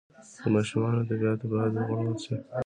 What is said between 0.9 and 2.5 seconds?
ادبیات باید وغوړول سي.